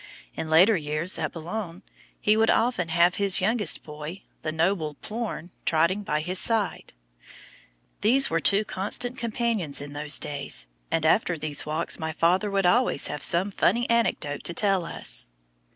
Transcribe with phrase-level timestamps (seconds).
[0.35, 1.83] In later years, at Boulogne,
[2.19, 6.93] he would often have his youngest boy, "The Noble Plorn," trotting by his side.
[8.01, 12.65] These two were constant companions in those days, and after these walks my father would
[12.65, 15.27] always have some funny anecdote to tell us.